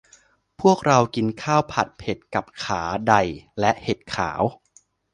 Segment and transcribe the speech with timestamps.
[0.61, 3.21] พวกเรากินข้าวผัดเผ็ดกับขาได่
[3.59, 4.41] และเห็ดขาว